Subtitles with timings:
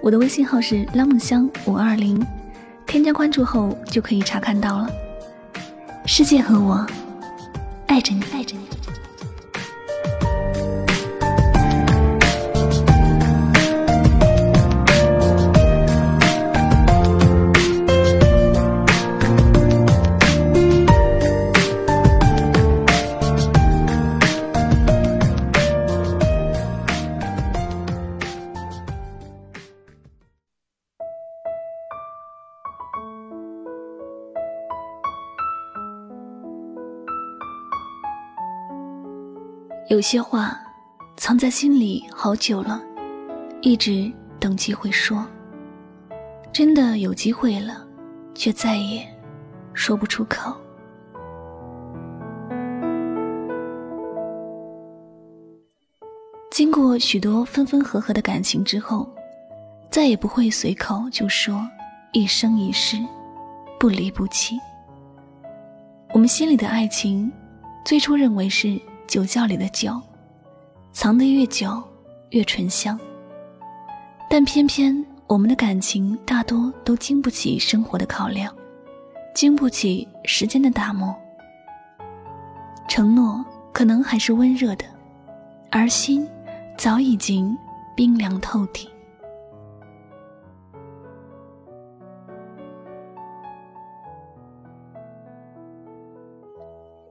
[0.00, 2.24] 我的微信号是拉梦香五二零，
[2.86, 4.88] 添加关注后就可以查看到了。
[6.06, 6.86] 世界和我
[7.86, 8.66] 爱着你，爱着你。
[39.98, 40.56] 有些话
[41.16, 42.80] 藏在心里好久了，
[43.62, 45.26] 一直等机会说。
[46.52, 47.84] 真的有机会了，
[48.32, 49.04] 却再也
[49.74, 50.56] 说不出口。
[56.52, 59.12] 经过许多分分合合的感情之后，
[59.90, 61.60] 再也不会随口就说
[62.12, 62.96] 一生一世
[63.80, 64.56] 不离不弃。
[66.12, 67.32] 我们心里的爱情，
[67.84, 68.80] 最初认为是。
[69.08, 69.98] 酒窖里的酒，
[70.92, 71.82] 藏得越久
[72.30, 73.00] 越醇香。
[74.28, 78.54] 但偏偏我们的感情大多都经不起生活的考量，
[79.34, 81.16] 经不起时间的打磨。
[82.86, 83.42] 承诺
[83.72, 84.84] 可能还是温热的，
[85.70, 86.28] 而心
[86.76, 87.56] 早已经
[87.96, 88.90] 冰凉透底。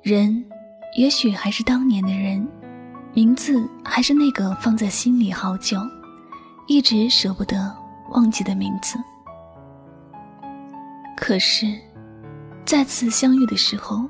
[0.04, 0.48] 人。
[0.98, 2.46] 也许还是当年的人，
[3.14, 5.78] 名字还是那个放在心里好久，
[6.66, 7.72] 一直舍不得
[8.10, 8.98] 忘记的名字。
[11.16, 11.72] 可是，
[12.66, 14.10] 再次相遇的时候，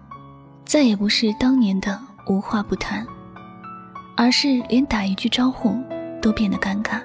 [0.64, 3.06] 再也不是当年的无话不谈，
[4.16, 5.78] 而是连打一句招呼
[6.22, 7.02] 都变得尴尬。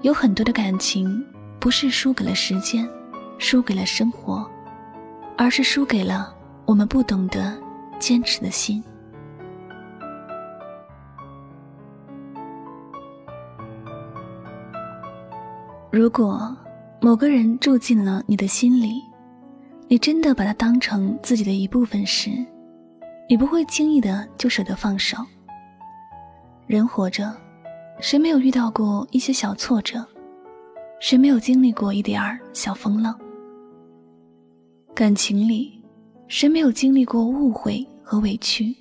[0.00, 1.24] 有很多的感情，
[1.60, 2.88] 不是输给了时间，
[3.38, 4.44] 输给了生活，
[5.38, 6.34] 而是输给了
[6.66, 7.61] 我们不懂得。
[8.02, 8.82] 坚持的心。
[15.88, 16.56] 如果
[17.00, 19.00] 某个人住进了你的心里，
[19.86, 22.30] 你真的把他当成自己的一部分时，
[23.28, 25.18] 你不会轻易的就舍得放手。
[26.66, 27.32] 人活着，
[28.00, 30.04] 谁没有遇到过一些小挫折？
[30.98, 33.16] 谁没有经历过一点儿小风浪？
[34.92, 35.84] 感情里，
[36.26, 37.86] 谁没有经历过误会？
[38.02, 38.74] 和委屈，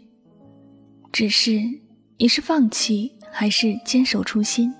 [1.12, 1.62] 只是
[2.18, 4.74] 你是放弃还是坚守初心，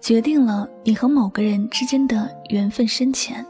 [0.00, 3.44] 决定了你和某个人之间的缘分深浅，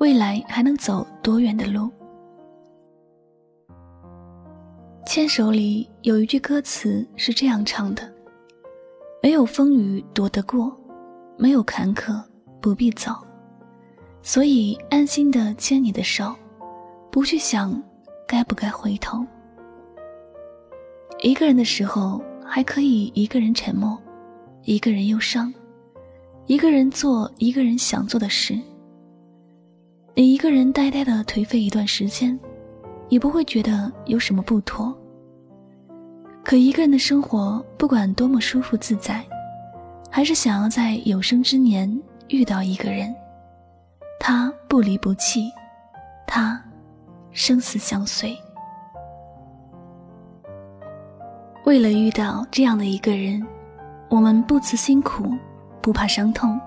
[0.00, 1.90] 未来还能走多远的路。
[5.06, 8.10] 牵手里有一句歌词是这样唱的
[9.22, 10.74] ：“没有风雨躲得过，
[11.36, 12.20] 没有坎坷
[12.60, 13.12] 不必走，
[14.22, 16.34] 所以安心的牵你的手，
[17.12, 17.80] 不去想
[18.26, 19.24] 该不该回头。”
[21.20, 23.98] 一个人的时候，还可以一个人沉默，
[24.62, 25.52] 一个人忧伤，
[26.46, 28.58] 一个人做一个人想做的事。
[30.14, 32.38] 你一个人呆呆的颓废一段时间，
[33.08, 34.96] 也不会觉得有什么不妥。
[36.44, 39.24] 可一个人的生活，不管多么舒服自在，
[40.10, 41.90] 还是想要在有生之年
[42.28, 43.14] 遇到一个人，
[44.20, 45.50] 他不离不弃，
[46.26, 46.62] 他
[47.34, 48.34] 生死相随。
[51.64, 53.44] 为了遇到这样的一个人，
[54.08, 55.34] 我们不辞辛苦，
[55.82, 56.58] 不怕伤痛，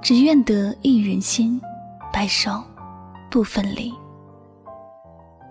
[0.00, 1.60] 只愿得一人心，
[2.12, 2.62] 白首
[3.30, 3.92] 不分离。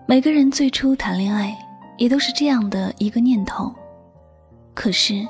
[0.06, 1.54] 每个人最初谈恋爱，
[1.98, 3.72] 也都是这样的一个念头。
[4.72, 5.26] 可是，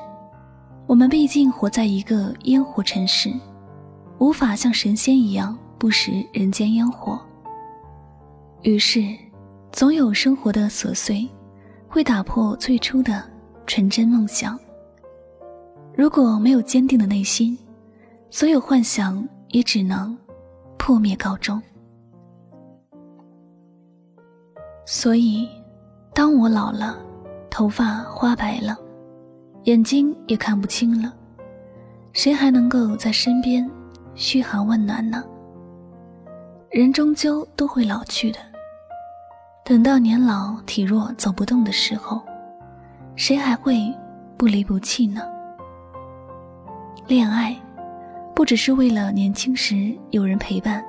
[0.87, 3.31] 我们毕竟活在一个烟火城市，
[4.19, 7.21] 无法像神仙一样不食人间烟火。
[8.63, 9.03] 于是，
[9.73, 11.29] 总有生活的琐碎。
[11.93, 13.21] 会打破最初的
[13.67, 14.57] 纯真梦想。
[15.93, 17.59] 如果没有坚定的内心，
[18.31, 20.17] 所有幻想也只能
[20.79, 21.61] 破灭告终。
[24.87, 25.49] 所以，
[26.15, 26.97] 当我老了，
[27.51, 28.79] 头发花白了，
[29.65, 31.13] 眼睛也看不清了，
[32.13, 33.69] 谁还能够在身边
[34.15, 35.25] 嘘寒问暖呢？
[36.71, 38.39] 人终究都会老去的。
[39.65, 42.21] 等到年老体弱走不动的时候，
[43.15, 43.95] 谁还会
[44.37, 45.23] 不离不弃呢？
[47.07, 47.57] 恋爱，
[48.35, 50.85] 不只是为了年轻时有人陪伴，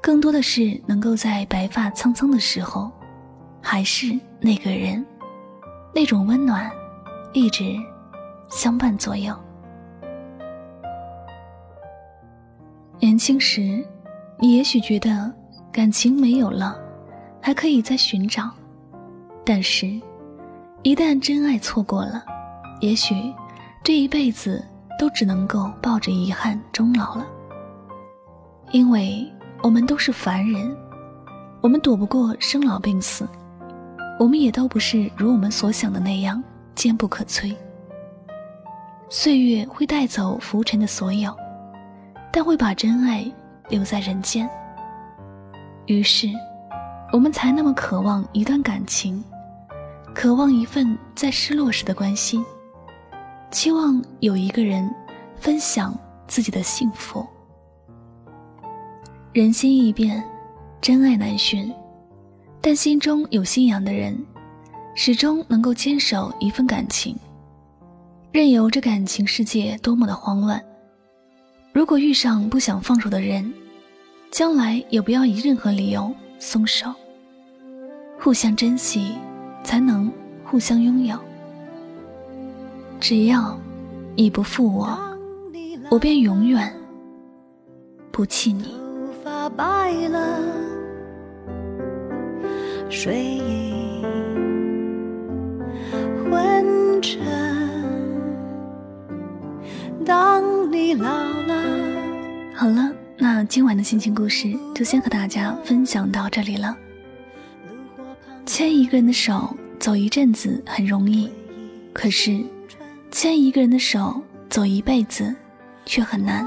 [0.00, 2.90] 更多的是能够在白发苍苍的时候，
[3.60, 5.04] 还是那个人，
[5.92, 6.70] 那种温暖，
[7.32, 7.76] 一直
[8.48, 9.34] 相伴左右。
[13.00, 13.84] 年轻时，
[14.38, 15.32] 你也许觉得
[15.72, 16.78] 感情没有了，
[17.40, 18.50] 还可以再寻找，
[19.44, 19.86] 但是，
[20.82, 22.24] 一旦真爱错过了，
[22.80, 23.14] 也许
[23.82, 24.64] 这一辈子。
[24.98, 27.24] 都只能够抱着遗憾终老了，
[28.72, 29.24] 因为
[29.62, 30.76] 我们都是凡人，
[31.60, 33.24] 我们躲不过生老病死，
[34.18, 36.42] 我们也都不是如我们所想的那样
[36.74, 37.54] 坚不可摧。
[39.08, 41.32] 岁月会带走浮尘的所有，
[42.32, 43.24] 但会把真爱
[43.68, 44.50] 留在人间。
[45.86, 46.26] 于是，
[47.10, 49.24] 我们才那么渴望一段感情，
[50.14, 52.44] 渴望一份在失落时的关心。
[53.50, 54.94] 期望有一个人
[55.36, 57.26] 分享自己的幸福。
[59.32, 60.22] 人心易变，
[60.82, 61.72] 真爱难寻，
[62.60, 64.14] 但心中有信仰的人，
[64.94, 67.16] 始终能够坚守一份感情，
[68.30, 70.62] 任由这感情世界多么的慌乱。
[71.72, 73.50] 如果遇上不想放手的人，
[74.30, 76.92] 将来也不要以任何理由松手。
[78.18, 79.16] 互相珍惜，
[79.62, 80.10] 才能
[80.44, 81.18] 互相拥有。
[82.98, 83.56] 只要
[84.16, 84.98] 你不负我，
[85.90, 86.72] 我便永远
[88.10, 88.76] 不弃你。
[92.90, 94.02] 睡意
[96.24, 97.20] 昏沉，
[100.04, 101.62] 当你老了
[102.54, 102.90] 好了，
[103.20, 106.76] 那今晚的心情故事就先和大家分享到这里了。
[108.46, 111.28] 牵一个人的手走一阵子很容易，
[111.92, 112.40] 可是。
[113.10, 115.34] 牵一个人的手走一辈子，
[115.86, 116.46] 却很难。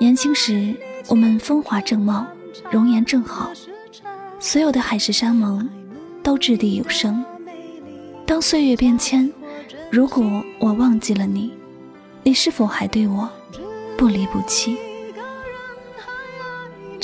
[0.00, 0.74] 年轻时，
[1.06, 2.26] 我们风华正茂，
[2.68, 3.52] 容颜正好，
[4.40, 5.70] 所有的海誓山盟
[6.20, 7.24] 都掷地有声。
[8.26, 9.32] 当岁月变迁，
[9.88, 11.54] 如果我忘记了你，
[12.24, 13.30] 你是否还对我
[13.96, 14.76] 不离不弃？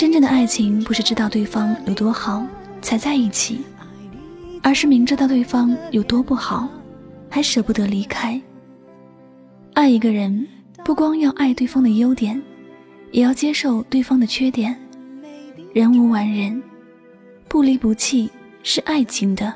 [0.01, 2.43] 真正的爱情，不是知道对方有多好
[2.81, 3.61] 才在一起，
[4.63, 6.67] 而是明知道对方有多不好。
[7.29, 8.41] 还舍不得离开。
[9.75, 10.49] 爱一个人，
[10.83, 12.41] 不光要爱对方的优点，
[13.13, 14.75] 也要接受对方的缺点。
[15.75, 16.63] 人无完人，
[17.47, 18.31] 不离不弃
[18.63, 19.53] 是爱情的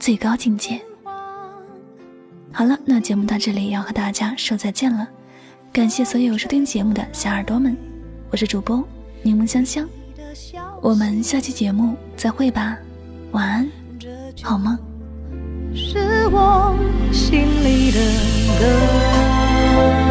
[0.00, 0.80] 最高境界。
[2.50, 5.08] 好了，那节目到这里要和大家说再见了。
[5.72, 7.76] 感谢所有收听节目的小耳朵们，
[8.32, 8.82] 我是主播
[9.28, 9.86] 柠檬香香，
[10.80, 12.78] 我们下期节目再会吧，
[13.32, 13.70] 晚安，
[14.42, 14.74] 好梦。
[15.74, 16.74] 是我
[17.12, 18.00] 心里的
[18.58, 20.07] 歌。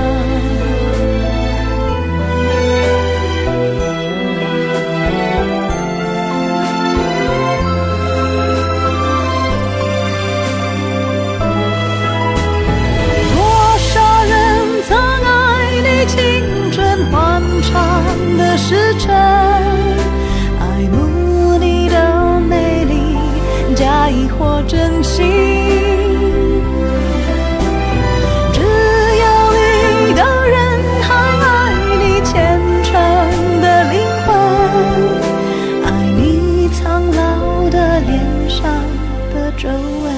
[39.57, 40.13] 皱纹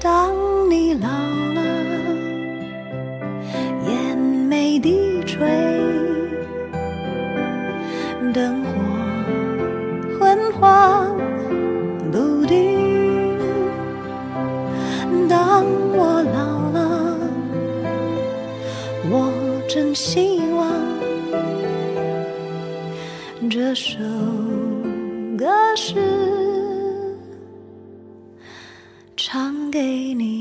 [0.00, 0.34] 当
[0.70, 1.08] 你老
[1.54, 1.60] 了
[3.86, 5.46] 眼眉低垂
[8.32, 8.70] 灯火
[10.18, 11.14] 昏黄
[12.10, 13.38] 不定
[15.28, 17.18] 当我老了
[19.10, 19.30] 我
[19.68, 20.66] 真希望
[23.50, 23.98] 这首
[25.36, 25.46] 歌
[25.76, 26.29] 是
[29.70, 30.39] 给你。